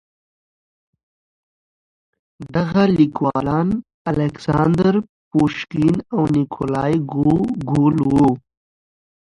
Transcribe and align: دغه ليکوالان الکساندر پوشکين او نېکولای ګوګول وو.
دغه 2.55 2.83
ليکوالان 2.97 3.69
الکساندر 4.11 4.93
پوشکين 5.29 5.95
او 6.15 6.21
نېکولای 6.35 6.93
ګوګول 7.13 7.95
وو. 8.09 8.29